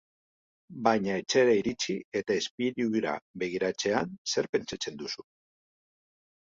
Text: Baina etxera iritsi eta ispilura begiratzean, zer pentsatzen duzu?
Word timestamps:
Baina 0.87 1.17
etxera 1.23 1.53
iritsi 1.59 1.97
eta 2.21 2.39
ispilura 2.45 3.15
begiratzean, 3.45 4.19
zer 4.35 4.53
pentsatzen 4.57 5.01
duzu? 5.05 5.31